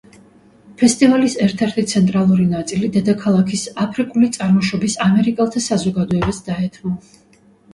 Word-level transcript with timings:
ფესტივალის 0.81 1.35
ერთ-ერთი 1.47 1.83
ცენტრალური 1.91 2.47
ნაწილი 2.53 2.89
დედაქალაქის 2.95 3.67
აფრიკული 3.85 4.31
წარმოშობის 4.39 4.97
ამერიკელთა 5.09 5.63
საზოგადოებას 5.67 6.43
დაეთმო. 6.49 6.99